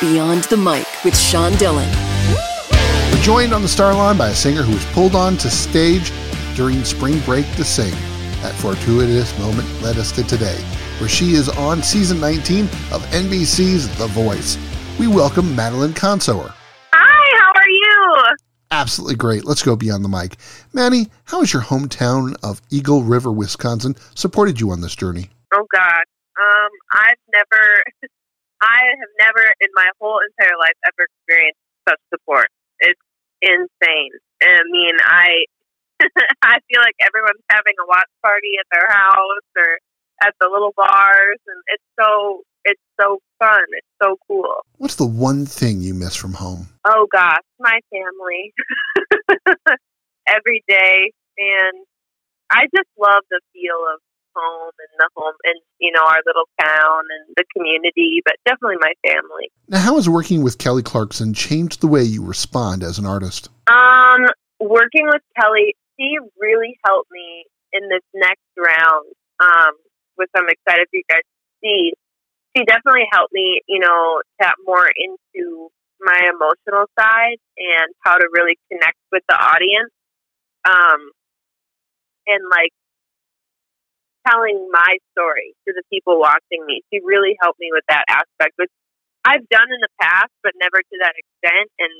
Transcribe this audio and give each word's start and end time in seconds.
Beyond 0.00 0.42
the 0.44 0.56
Mic 0.56 0.86
with 1.04 1.16
Sean 1.16 1.52
Dillon. 1.52 1.88
We're 3.12 3.22
joined 3.22 3.54
on 3.54 3.62
the 3.62 3.68
star 3.68 3.94
line 3.94 4.18
by 4.18 4.30
a 4.30 4.34
singer 4.34 4.62
who 4.62 4.74
was 4.74 4.84
pulled 4.86 5.14
onto 5.14 5.48
stage 5.48 6.12
during 6.56 6.82
spring 6.82 7.20
break 7.20 7.46
to 7.54 7.64
sing. 7.64 7.92
That 8.42 8.54
fortuitous 8.56 9.38
moment 9.38 9.68
led 9.82 9.96
us 9.96 10.10
to 10.12 10.24
today, 10.24 10.58
where 10.98 11.08
she 11.08 11.34
is 11.34 11.48
on 11.48 11.80
season 11.80 12.18
19 12.18 12.64
of 12.92 13.02
NBC's 13.12 13.96
The 13.96 14.08
Voice. 14.08 14.58
We 14.98 15.06
welcome 15.06 15.54
Madeline 15.54 15.94
Consoer. 15.94 16.52
Hi, 16.92 17.38
how 17.38 17.52
are 17.54 17.68
you? 17.68 18.36
Absolutely 18.72 19.14
great. 19.14 19.44
Let's 19.44 19.62
go 19.62 19.76
beyond 19.76 20.04
the 20.04 20.08
mic. 20.08 20.36
Manny, 20.72 21.08
how 21.26 21.38
has 21.38 21.52
your 21.52 21.62
hometown 21.62 22.34
of 22.42 22.60
Eagle 22.68 23.04
River, 23.04 23.30
Wisconsin 23.30 23.94
supported 24.16 24.60
you 24.60 24.72
on 24.72 24.80
this 24.80 24.96
journey? 24.96 25.30
Oh 25.54 25.64
God, 25.72 26.04
um, 26.36 26.70
I've 26.92 27.18
never, 27.32 27.84
I 28.64 28.96
have 28.96 29.12
never 29.20 29.44
in 29.60 29.68
my 29.76 29.88
whole 30.00 30.20
entire 30.24 30.56
life 30.56 30.76
ever 30.88 31.04
experienced 31.04 31.60
such 31.84 32.00
support. 32.08 32.48
It's 32.80 33.00
insane. 33.44 34.16
I 34.40 34.64
mean, 34.72 34.96
I, 35.04 35.44
I 36.42 36.56
feel 36.64 36.80
like 36.80 36.96
everyone's 37.04 37.44
having 37.52 37.76
a 37.76 37.86
watch 37.86 38.08
party 38.24 38.56
at 38.56 38.66
their 38.72 38.88
house 38.88 39.48
or 39.56 39.78
at 40.24 40.32
the 40.40 40.48
little 40.48 40.72
bars, 40.76 41.40
and 41.46 41.60
it's 41.68 41.84
so 42.00 42.42
it's 42.64 42.80
so 42.98 43.18
fun. 43.38 43.64
It's 43.76 43.94
so 44.02 44.16
cool. 44.26 44.64
What's 44.78 44.96
the 44.96 45.06
one 45.06 45.44
thing 45.44 45.80
you 45.80 45.92
miss 45.92 46.16
from 46.16 46.32
home? 46.32 46.68
Oh 46.84 47.06
gosh, 47.12 47.44
my 47.58 47.80
family 47.92 48.54
every 50.26 50.64
day, 50.66 51.12
and 51.36 51.84
I 52.50 52.64
just 52.74 52.88
love 52.98 53.22
the 53.30 53.40
feel 53.52 53.84
of 53.92 54.00
home 54.34 54.72
and 54.78 54.92
the 54.98 55.08
home 55.16 55.34
and 55.44 55.60
you 55.78 55.92
know 55.92 56.02
our 56.02 56.20
little 56.26 56.48
town 56.60 57.02
and 57.10 57.34
the 57.36 57.44
community, 57.56 58.20
but 58.24 58.34
definitely 58.44 58.76
my 58.80 58.92
family. 59.06 59.50
Now, 59.68 59.78
how 59.78 59.94
has 59.96 60.08
working 60.08 60.42
with 60.42 60.58
Kelly 60.58 60.82
Clarkson 60.82 61.34
changed 61.34 61.80
the 61.80 61.86
way 61.86 62.02
you 62.02 62.24
respond 62.24 62.82
as 62.82 62.98
an 62.98 63.06
artist? 63.06 63.48
Um, 63.66 64.26
working 64.60 65.06
with 65.06 65.22
Kelly, 65.38 65.74
she 65.98 66.16
really 66.40 66.78
helped 66.84 67.10
me 67.10 67.44
in 67.72 67.88
this 67.88 68.02
next 68.14 68.46
round, 68.56 69.06
um, 69.40 69.74
which 70.16 70.30
I'm 70.36 70.48
excited 70.48 70.86
for 70.90 70.96
you 70.96 71.02
guys 71.08 71.22
to 71.22 71.50
see. 71.62 71.92
She 72.56 72.64
definitely 72.64 73.08
helped 73.10 73.32
me, 73.32 73.60
you 73.66 73.80
know, 73.80 74.22
tap 74.40 74.56
more 74.64 74.86
into 74.86 75.70
my 76.00 76.30
emotional 76.30 76.86
side 76.98 77.38
and 77.58 77.94
how 78.00 78.16
to 78.16 78.28
really 78.32 78.58
connect 78.70 78.98
with 79.10 79.22
the 79.28 79.34
audience. 79.34 79.90
Um, 80.64 81.10
and 82.26 82.44
like 82.50 82.70
telling 84.26 84.68
my 84.72 84.98
story 85.12 85.54
to 85.68 85.74
the 85.76 85.84
people 85.92 86.18
watching 86.18 86.64
me. 86.66 86.82
She 86.92 87.00
really 87.04 87.36
helped 87.40 87.60
me 87.60 87.70
with 87.72 87.84
that 87.88 88.04
aspect, 88.08 88.56
which 88.56 88.72
I've 89.24 89.46
done 89.48 89.68
in 89.72 89.80
the 89.80 89.92
past, 90.00 90.32
but 90.42 90.52
never 90.60 90.80
to 90.80 90.96
that 91.00 91.14
extent. 91.16 91.68
And 91.78 91.94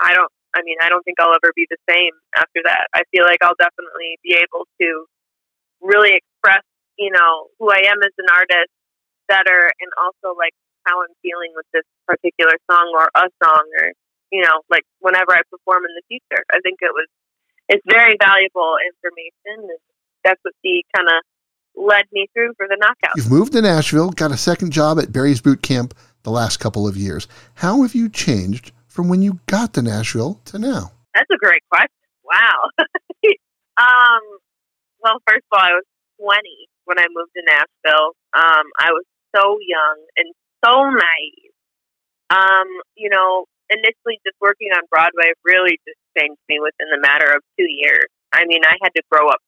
I 0.00 0.12
don't, 0.12 0.32
I 0.52 0.60
mean, 0.64 0.76
I 0.80 0.88
don't 0.88 1.04
think 1.04 1.20
I'll 1.20 1.36
ever 1.36 1.52
be 1.56 1.68
the 1.68 1.80
same 1.88 2.12
after 2.36 2.60
that. 2.64 2.88
I 2.92 3.04
feel 3.12 3.24
like 3.24 3.40
I'll 3.40 3.58
definitely 3.58 4.20
be 4.24 4.36
able 4.36 4.68
to 4.80 4.88
really 5.80 6.16
express, 6.16 6.64
you 6.96 7.12
know, 7.12 7.48
who 7.58 7.72
I 7.72 7.88
am 7.88 8.00
as 8.04 8.12
an 8.16 8.28
artist 8.32 8.72
better 9.28 9.72
and 9.80 9.90
also 10.00 10.36
like 10.36 10.54
how 10.86 11.02
I'm 11.02 11.12
feeling 11.20 11.52
with 11.56 11.66
this 11.72 11.84
particular 12.06 12.56
song 12.70 12.92
or 12.94 13.10
a 13.12 13.28
song 13.42 13.64
or, 13.80 13.92
you 14.30 14.42
know, 14.44 14.62
like 14.70 14.84
whenever 15.00 15.34
I 15.34 15.42
perform 15.50 15.84
in 15.84 15.92
the 15.96 16.04
future. 16.08 16.44
I 16.52 16.60
think 16.62 16.78
it 16.80 16.94
was, 16.94 17.08
it's 17.68 17.84
very 17.88 18.16
valuable 18.16 18.78
information. 18.80 19.66
And 19.66 19.82
that's 20.24 20.40
what 20.44 20.54
she 20.64 20.84
kind 20.94 21.08
of 21.08 21.20
led 21.76 22.06
me 22.12 22.26
through 22.32 22.54
for 22.56 22.66
the 22.68 22.76
knockout. 22.80 23.16
You've 23.16 23.30
moved 23.30 23.52
to 23.52 23.62
Nashville, 23.62 24.10
got 24.10 24.32
a 24.32 24.36
second 24.36 24.72
job 24.72 24.98
at 24.98 25.12
Barry's 25.12 25.40
Boot 25.40 25.62
Camp 25.62 25.94
the 26.22 26.30
last 26.30 26.58
couple 26.58 26.88
of 26.88 26.96
years. 26.96 27.28
How 27.54 27.82
have 27.82 27.94
you 27.94 28.08
changed 28.08 28.72
from 28.88 29.08
when 29.08 29.22
you 29.22 29.40
got 29.46 29.74
to 29.74 29.82
Nashville 29.82 30.40
to 30.46 30.58
now? 30.58 30.92
That's 31.14 31.30
a 31.32 31.38
great 31.38 31.62
question. 31.70 31.90
Wow. 32.24 32.70
um, 33.78 34.22
well, 35.02 35.18
first 35.28 35.44
of 35.52 35.58
all, 35.58 35.64
I 35.64 35.72
was 35.72 35.84
20 36.20 36.40
when 36.84 36.98
I 36.98 37.06
moved 37.12 37.30
to 37.36 37.42
Nashville. 37.46 38.12
Um, 38.34 38.66
I 38.80 38.90
was 38.90 39.04
so 39.34 39.58
young 39.60 39.98
and 40.16 40.34
so 40.64 40.90
naive. 40.90 41.52
Um, 42.30 42.66
you 42.96 43.08
know, 43.08 43.44
initially 43.70 44.18
just 44.26 44.36
working 44.40 44.68
on 44.74 44.82
Broadway 44.90 45.30
really 45.44 45.78
just 45.86 46.00
changed 46.18 46.40
me 46.48 46.58
within 46.58 46.90
the 46.90 47.00
matter 47.00 47.30
of 47.30 47.42
two 47.58 47.66
years. 47.68 48.10
I 48.32 48.46
mean, 48.46 48.64
I 48.64 48.74
had 48.82 48.90
to 48.96 49.02
grow 49.10 49.28
up 49.28 49.38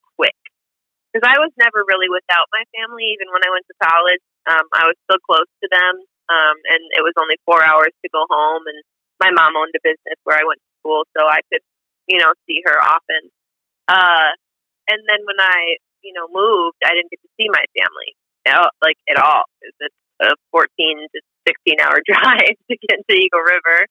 because 1.19 1.35
I 1.35 1.43
was 1.43 1.51
never 1.59 1.83
really 1.83 2.07
without 2.07 2.47
my 2.55 2.63
family. 2.79 3.11
Even 3.11 3.27
when 3.35 3.43
I 3.43 3.51
went 3.51 3.67
to 3.67 3.77
college, 3.83 4.23
um, 4.47 4.63
I 4.71 4.87
was 4.87 4.95
still 5.03 5.19
close 5.27 5.51
to 5.51 5.67
them, 5.67 5.95
um, 6.31 6.57
and 6.71 6.83
it 6.95 7.03
was 7.03 7.11
only 7.19 7.35
four 7.43 7.59
hours 7.59 7.91
to 7.91 8.09
go 8.15 8.23
home. 8.31 8.63
And 8.71 8.79
my 9.19 9.35
mom 9.35 9.59
owned 9.59 9.75
a 9.75 9.83
business 9.83 10.15
where 10.23 10.39
I 10.39 10.47
went 10.47 10.63
to 10.63 10.71
school, 10.79 11.03
so 11.19 11.27
I 11.27 11.43
could, 11.51 11.67
you 12.07 12.23
know, 12.23 12.31
see 12.47 12.63
her 12.63 12.79
often. 12.79 13.35
Uh, 13.91 14.31
and 14.87 15.03
then 15.11 15.27
when 15.27 15.43
I, 15.43 15.83
you 16.07 16.15
know, 16.15 16.31
moved, 16.31 16.79
I 16.87 16.95
didn't 16.95 17.11
get 17.11 17.19
to 17.27 17.33
see 17.35 17.51
my 17.51 17.67
family, 17.75 18.15
like 18.79 18.97
at 19.11 19.19
all. 19.19 19.51
It's 19.59 19.91
a 20.23 20.39
14 20.55 20.71
to 20.71 21.19
16 21.51 21.83
hour 21.83 21.99
drive 22.07 22.55
to 22.71 22.75
get 22.79 23.03
to 23.03 23.15
Eagle 23.15 23.43
River. 23.43 23.91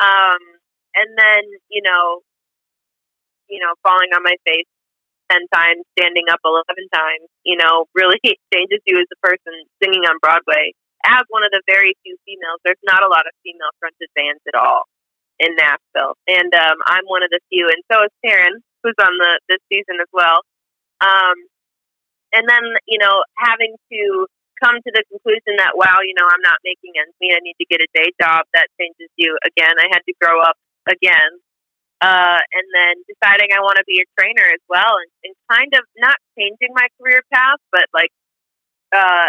Um, 0.00 0.40
and 0.96 1.12
then, 1.20 1.44
you 1.68 1.84
know, 1.84 2.24
you 3.48 3.60
know, 3.60 3.76
falling 3.84 4.10
on 4.16 4.24
my 4.24 4.34
face 4.48 4.66
10 5.30 5.46
times, 5.52 5.82
standing 5.98 6.26
up 6.30 6.40
11 6.44 6.64
times, 6.92 7.26
you 7.44 7.56
know, 7.56 7.86
really 7.94 8.20
changes 8.52 8.80
you 8.86 8.98
as 8.98 9.08
a 9.10 9.18
person 9.22 9.52
singing 9.82 10.04
on 10.06 10.18
Broadway. 10.22 10.72
As 11.06 11.22
one 11.30 11.46
of 11.46 11.52
the 11.54 11.62
very 11.70 11.94
few 12.02 12.16
females, 12.26 12.58
there's 12.64 12.82
not 12.82 13.02
a 13.02 13.10
lot 13.10 13.26
of 13.28 13.32
female 13.46 13.70
fronted 13.78 14.10
bands 14.18 14.42
at 14.48 14.58
all 14.58 14.90
in 15.38 15.54
Nashville. 15.54 16.18
And 16.26 16.50
um, 16.54 16.78
I'm 16.86 17.06
one 17.06 17.22
of 17.22 17.30
the 17.30 17.38
few, 17.52 17.68
and 17.70 17.82
so 17.86 18.08
is 18.08 18.14
Taryn, 18.24 18.58
who's 18.82 18.98
on 18.98 19.14
the 19.18 19.32
this 19.46 19.62
season 19.70 20.02
as 20.02 20.10
well. 20.10 20.42
Um, 20.98 21.36
and 22.34 22.48
then, 22.48 22.64
you 22.90 22.98
know, 22.98 23.22
having 23.38 23.76
to 23.92 24.26
come 24.58 24.80
to 24.80 24.90
the 24.90 25.04
conclusion 25.12 25.60
that, 25.60 25.76
wow, 25.76 26.00
you 26.02 26.16
know, 26.16 26.26
I'm 26.26 26.42
not 26.42 26.58
making 26.64 26.96
ends 26.96 27.14
meet. 27.20 27.36
I 27.36 27.44
need 27.44 27.60
to 27.60 27.68
get 27.68 27.84
a 27.84 27.90
day 27.94 28.10
job. 28.18 28.48
That 28.56 28.66
changes 28.80 29.12
you 29.14 29.36
again. 29.44 29.76
I 29.78 29.86
had 29.92 30.02
to 30.08 30.14
grow 30.18 30.40
up 30.40 30.56
again 30.88 31.44
uh, 32.00 32.40
and 32.40 32.66
then 32.76 32.94
deciding 33.08 33.56
I 33.56 33.60
want 33.60 33.78
to 33.78 33.86
be 33.86 34.04
a 34.04 34.08
trainer 34.20 34.44
as 34.52 34.60
well, 34.68 35.00
and, 35.00 35.10
and 35.24 35.34
kind 35.48 35.72
of 35.74 35.84
not 35.96 36.16
changing 36.38 36.74
my 36.74 36.88
career 37.00 37.22
path, 37.32 37.60
but 37.72 37.88
like 37.94 38.12
uh, 38.94 39.28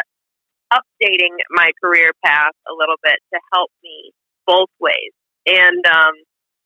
updating 0.73 1.39
my 1.51 1.71
career 1.81 2.11
path 2.23 2.55
a 2.67 2.73
little 2.75 2.99
bit 3.03 3.19
to 3.33 3.39
help 3.53 3.71
me 3.83 4.11
both 4.45 4.71
ways. 4.79 5.15
And 5.47 5.85
um, 5.87 6.15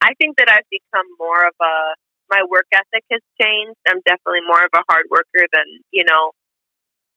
I 0.02 0.14
think 0.18 0.38
that 0.38 0.50
I've 0.50 0.70
become 0.70 1.06
more 1.20 1.46
of 1.46 1.54
a 1.62 1.76
my 2.32 2.42
work 2.50 2.66
ethic 2.72 3.04
has 3.12 3.20
changed. 3.36 3.76
I'm 3.86 4.00
definitely 4.08 4.48
more 4.48 4.64
of 4.64 4.72
a 4.74 4.82
hard 4.88 5.06
worker 5.12 5.46
than 5.52 5.68
you 5.92 6.06
know 6.06 6.32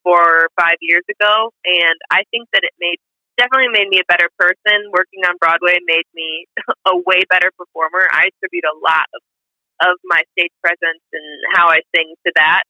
four 0.02 0.20
or 0.20 0.48
five 0.60 0.76
years 0.82 1.04
ago, 1.08 1.50
and 1.64 1.96
I 2.10 2.24
think 2.30 2.48
that 2.52 2.64
it 2.64 2.74
made 2.78 3.00
definitely 3.36 3.72
made 3.72 3.88
me 3.88 4.00
a 4.00 4.08
better 4.08 4.28
person. 4.38 4.90
Working 4.92 5.24
on 5.26 5.36
Broadway 5.38 5.78
made 5.86 6.08
me 6.14 6.46
a 6.86 6.96
way 6.96 7.22
better 7.28 7.50
performer. 7.56 8.06
I 8.10 8.30
attribute 8.30 8.64
a 8.64 8.76
lot 8.78 9.06
of, 9.14 9.22
of 9.90 9.94
my 10.04 10.22
stage 10.36 10.54
presence 10.62 11.04
and 11.12 11.28
how 11.54 11.68
I 11.68 11.80
sing 11.94 12.14
to 12.26 12.32
that. 12.36 12.62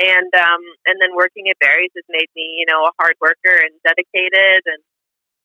And 0.00 0.32
um, 0.34 0.62
and 0.86 0.96
then 1.00 1.14
working 1.14 1.46
at 1.50 1.60
Barry's 1.60 1.92
has 1.94 2.08
made 2.08 2.26
me, 2.34 2.58
you 2.58 2.66
know, 2.66 2.88
a 2.88 2.96
hard 2.98 3.14
worker 3.20 3.54
and 3.54 3.70
dedicated, 3.84 4.64
and 4.64 4.80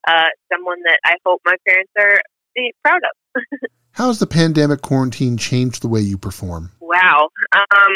uh, 0.07 0.31
someone 0.51 0.79
that 0.88 0.99
I 1.05 1.15
hope 1.25 1.41
my 1.45 1.55
parents 1.67 1.91
are 1.99 2.21
proud 2.83 3.01
of. 3.03 3.44
How 3.91 4.07
has 4.07 4.19
the 4.19 4.27
pandemic 4.27 4.81
quarantine 4.81 5.38
changed 5.38 5.81
the 5.81 5.88
way 5.88 5.99
you 6.01 6.17
perform? 6.17 6.71
Wow, 6.79 7.29
um, 7.51 7.94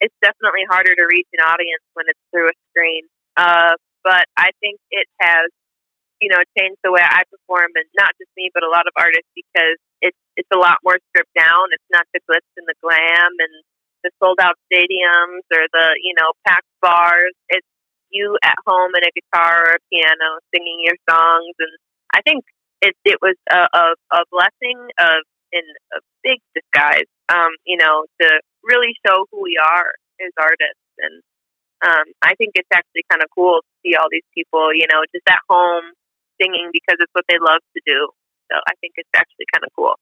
it's 0.00 0.14
definitely 0.22 0.64
harder 0.68 0.94
to 0.94 1.04
reach 1.08 1.28
an 1.32 1.44
audience 1.44 1.82
when 1.94 2.04
it's 2.08 2.20
through 2.30 2.48
a 2.48 2.56
screen. 2.70 3.02
Uh, 3.36 3.74
but 4.04 4.28
I 4.36 4.52
think 4.60 4.78
it 4.92 5.08
has, 5.18 5.48
you 6.20 6.28
know, 6.28 6.44
changed 6.54 6.78
the 6.84 6.92
way 6.92 7.02
I 7.02 7.24
perform, 7.32 7.72
and 7.74 7.88
not 7.96 8.12
just 8.20 8.30
me, 8.36 8.52
but 8.52 8.62
a 8.62 8.70
lot 8.70 8.86
of 8.86 8.94
artists 8.94 9.32
because 9.34 9.80
it's 10.04 10.20
it's 10.36 10.52
a 10.52 10.60
lot 10.60 10.78
more 10.84 11.00
stripped 11.10 11.34
down. 11.34 11.72
It's 11.72 11.90
not 11.90 12.06
the 12.12 12.20
glitz 12.28 12.46
and 12.60 12.68
the 12.68 12.78
glam 12.84 13.32
and 13.40 13.54
the 14.04 14.12
sold 14.22 14.38
out 14.38 14.60
stadiums 14.68 15.48
or 15.48 15.64
the 15.72 15.96
you 16.04 16.14
know 16.14 16.36
packed 16.46 16.68
bars. 16.84 17.34
It's 17.48 17.66
you 18.12 18.36
at 18.44 18.60
home 18.68 18.92
and 18.94 19.02
a 19.02 19.12
guitar 19.16 19.72
or 19.72 19.80
a 19.80 19.84
piano 19.90 20.38
singing 20.54 20.84
your 20.84 21.00
songs, 21.08 21.56
and 21.58 21.72
I 22.12 22.20
think 22.22 22.44
it 22.84 22.94
it 23.04 23.18
was 23.24 23.36
a 23.50 23.66
a, 23.72 23.84
a 24.12 24.20
blessing 24.30 24.78
of 25.00 25.24
in 25.50 25.64
a 25.96 26.00
big 26.22 26.38
disguise. 26.54 27.08
Um, 27.32 27.56
you 27.64 27.80
know, 27.80 28.04
to 28.20 28.28
really 28.62 28.92
show 29.00 29.24
who 29.32 29.42
we 29.42 29.56
are 29.56 29.96
as 30.20 30.32
artists 30.38 30.84
and 30.98 31.22
um, 31.84 32.04
I 32.22 32.34
think 32.34 32.52
it's 32.54 32.68
actually 32.72 33.04
kind 33.10 33.22
of 33.22 33.28
cool 33.34 33.60
to 33.60 33.70
see 33.84 33.94
all 33.94 34.08
these 34.10 34.26
people, 34.34 34.72
you 34.74 34.86
know, 34.92 35.00
just 35.12 35.28
at 35.28 35.38
home 35.48 35.84
singing 36.40 36.70
because 36.72 36.96
it's 37.00 37.12
what 37.12 37.24
they 37.28 37.36
love 37.38 37.60
to 37.76 37.80
do. 37.86 38.08
So 38.50 38.58
I 38.66 38.72
think 38.80 38.94
it's 38.96 39.08
actually 39.14 39.46
kind 39.52 39.64
of 39.64 39.70
cool. 39.76 39.94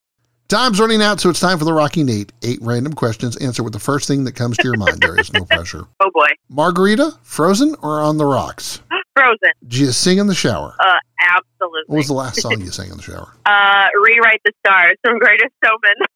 Time's 0.48 0.78
running 0.78 1.00
out, 1.00 1.18
so 1.18 1.30
it's 1.30 1.40
time 1.40 1.58
for 1.58 1.64
the 1.64 1.72
Rocky 1.72 2.04
Nate. 2.04 2.30
Eight 2.42 2.58
random 2.60 2.92
questions. 2.92 3.36
Answer 3.38 3.62
with 3.62 3.72
the 3.72 3.78
first 3.78 4.06
thing 4.06 4.24
that 4.24 4.34
comes 4.34 4.58
to 4.58 4.64
your 4.64 4.76
mind. 4.76 5.00
There 5.00 5.18
is 5.18 5.32
no 5.32 5.44
pressure. 5.50 5.86
Oh 6.00 6.10
boy. 6.12 6.28
Margarita, 6.50 7.18
frozen 7.22 7.74
or 7.82 8.00
on 8.00 8.18
the 8.18 8.26
rocks? 8.26 8.80
Frozen. 9.16 9.52
Do 9.68 9.78
you 9.78 9.92
sing 9.92 10.18
in 10.18 10.26
the 10.26 10.34
shower? 10.34 10.74
Uh, 10.80 10.98
absolutely. 11.20 11.84
What 11.86 11.96
was 11.98 12.06
the 12.08 12.14
last 12.14 12.40
song 12.40 12.60
you 12.60 12.70
sang 12.70 12.90
in 12.90 12.96
the 12.96 13.02
shower? 13.02 13.32
Uh, 13.44 13.88
Rewrite 14.02 14.40
the 14.44 14.52
Stars 14.66 14.96
from 15.02 15.18
Greatest 15.18 15.52
Showman. 15.64 16.06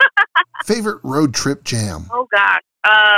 Favorite 0.64 1.00
road 1.02 1.34
trip 1.34 1.64
jam? 1.64 2.06
Oh 2.10 2.26
gosh. 2.30 2.60
Uh, 2.84 3.16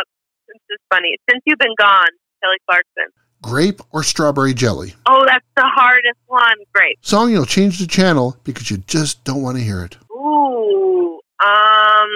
is 0.79 0.97
funny. 0.97 1.17
Since 1.31 1.43
you've 1.47 1.59
been 1.59 1.75
gone, 1.79 2.09
Kelly 2.43 2.57
Clarkson. 2.69 3.13
Grape 3.43 3.81
or 3.93 4.03
strawberry 4.03 4.53
jelly? 4.55 4.95
Oh, 5.07 5.25
that's 5.27 5.47
the 5.57 5.63
hardest 5.65 6.19
one. 6.27 6.57
Great. 6.75 6.99
Song 7.03 7.31
you'll 7.31 7.47
change 7.47 7.79
the 7.79 7.87
channel 7.87 8.37
because 8.45 8.71
you 8.71 8.79
just 8.79 9.23
don't 9.25 9.43
want 9.43 9.57
to 9.59 9.63
hear 9.63 9.83
it. 9.85 9.97
Ooh. 10.11 11.21
Um. 11.45 12.09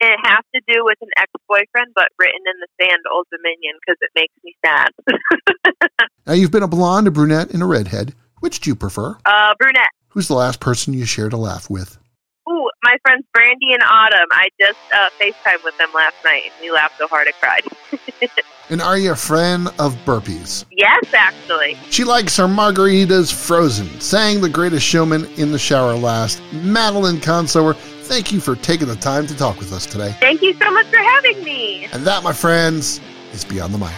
It 0.00 0.16
has 0.22 0.44
to 0.54 0.60
do 0.68 0.84
with 0.84 0.98
an 1.00 1.08
ex-boyfriend, 1.18 1.90
but 1.92 2.06
written 2.20 2.40
in 2.46 2.54
the 2.60 2.68
sand, 2.80 3.00
Old 3.12 3.26
Dominion, 3.32 3.74
because 3.84 3.96
it 4.00 4.10
makes 4.14 4.34
me 4.44 4.56
sad. 4.64 4.90
Now 6.26 6.34
you've 6.34 6.50
been 6.50 6.62
a 6.62 6.68
blonde, 6.68 7.06
a 7.08 7.10
brunette, 7.10 7.50
and 7.52 7.62
a 7.62 7.66
redhead. 7.66 8.14
Which 8.40 8.60
do 8.60 8.68
you 8.68 8.76
prefer? 8.76 9.16
uh, 9.24 9.54
brunette. 9.58 9.88
Who's 10.08 10.28
the 10.28 10.34
last 10.34 10.60
person 10.60 10.92
you 10.92 11.06
shared 11.06 11.32
a 11.32 11.38
laugh 11.38 11.70
with? 11.70 11.96
My 12.82 12.96
friends 13.02 13.24
Brandy 13.32 13.72
and 13.72 13.82
Autumn. 13.82 14.28
I 14.30 14.48
just 14.60 14.78
uh, 14.94 15.08
FaceTime 15.20 15.64
with 15.64 15.76
them 15.78 15.88
last 15.94 16.14
night, 16.24 16.42
and 16.44 16.52
we 16.62 16.70
laughed 16.70 16.98
so 16.98 17.08
hard 17.08 17.28
I 17.28 17.32
cried. 17.32 18.30
And 18.70 18.82
are 18.82 18.98
you 18.98 19.12
a 19.12 19.16
fan 19.16 19.68
of 19.78 19.94
burpees? 20.04 20.66
yes, 20.70 21.14
actually. 21.14 21.78
She 21.88 22.04
likes 22.04 22.36
her 22.36 22.44
margaritas 22.44 23.32
frozen. 23.32 23.98
Sang 23.98 24.42
the 24.42 24.48
greatest 24.50 24.84
showman 24.84 25.24
in 25.38 25.52
the 25.52 25.58
shower 25.58 25.94
last. 25.94 26.42
Madeline 26.52 27.18
Consoer, 27.18 27.72
thank 27.72 28.30
you 28.30 28.40
for 28.40 28.56
taking 28.56 28.86
the 28.88 28.96
time 28.96 29.26
to 29.28 29.34
talk 29.34 29.58
with 29.58 29.72
us 29.72 29.86
today. 29.86 30.14
Thank 30.20 30.42
you 30.42 30.52
so 30.52 30.70
much 30.70 30.86
for 30.88 30.98
having 30.98 31.42
me. 31.44 31.86
And 31.92 32.06
that, 32.06 32.22
my 32.22 32.34
friends, 32.34 33.00
is 33.32 33.42
Beyond 33.42 33.72
the 33.72 33.78
Mic. 33.78 33.94